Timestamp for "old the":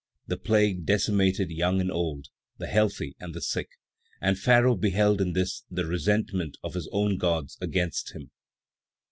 1.91-2.65